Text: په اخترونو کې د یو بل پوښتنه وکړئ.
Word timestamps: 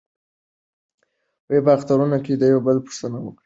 په 1.65 1.71
اخترونو 1.75 2.17
کې 2.25 2.33
د 2.37 2.43
یو 2.53 2.59
بل 2.67 2.77
پوښتنه 2.85 3.17
وکړئ. 3.21 3.39